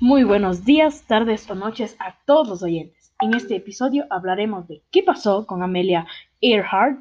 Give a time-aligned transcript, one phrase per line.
[0.00, 3.12] buenos días, tardes o noches a todos los oyentes.
[3.20, 6.06] En este episodio hablaremos de qué pasó con Amelia
[6.40, 7.00] Earhart.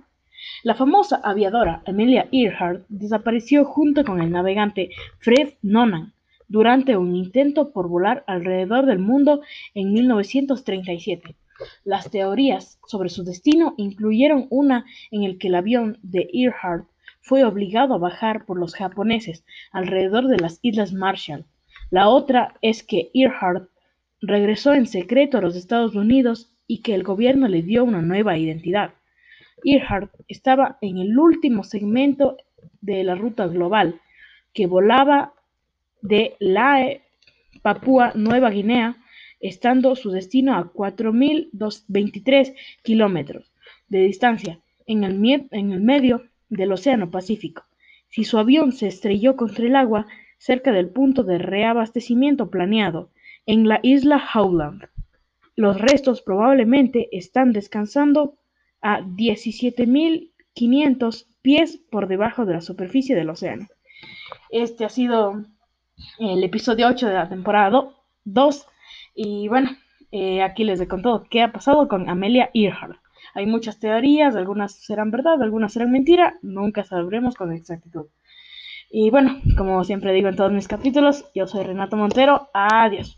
[0.64, 4.90] La famosa aviadora Amelia Earhart desapareció junto con el navegante
[5.20, 6.14] Fred Nonan
[6.48, 9.42] durante un intento por volar alrededor del mundo
[9.76, 11.36] en 1937.
[11.84, 16.88] Las teorías sobre su destino incluyeron una en el que el avión de Earhart
[17.22, 21.46] fue obligado a bajar por los japoneses alrededor de las Islas Marshall
[21.90, 23.70] la otra es que Earhart
[24.22, 28.38] regresó en secreto a los Estados Unidos y que el gobierno le dio una nueva
[28.38, 28.94] identidad.
[29.64, 32.38] Earhart estaba en el último segmento
[32.82, 34.02] de la ruta global,
[34.54, 35.34] que volaba
[36.02, 37.02] de Lae,
[37.62, 38.98] Papúa Nueva Guinea,
[39.40, 43.52] estando su destino a 4.023 kilómetros
[43.88, 47.64] de distancia en el, en el medio del Océano Pacífico.
[48.10, 50.08] Si su avión se estrelló contra el agua,
[50.38, 53.12] cerca del punto de reabastecimiento planeado,
[53.46, 54.88] en la isla Howland.
[55.56, 58.38] Los restos probablemente están descansando
[58.82, 63.68] a 17.500 pies por debajo de la superficie del océano.
[64.50, 65.44] Este ha sido
[66.20, 67.90] el episodio 8 de la temporada
[68.26, 68.68] 2.
[69.16, 69.72] Y bueno,
[70.12, 72.98] eh, aquí les he contado qué ha pasado con Amelia Earhart.
[73.34, 78.08] Hay muchas teorías, algunas serán verdad, algunas serán mentira, nunca sabremos con exactitud.
[78.90, 82.50] Y bueno, como siempre digo en todos mis capítulos, yo soy Renato Montero.
[82.54, 83.18] Adiós.